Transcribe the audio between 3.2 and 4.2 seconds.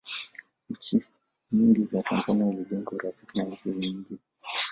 na nchi nyingine